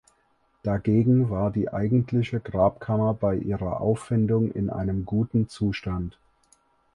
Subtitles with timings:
[0.63, 6.17] Dagegen war die eigentliche Grabkammer bei ihrer Auffindung in einem gutem Zustand.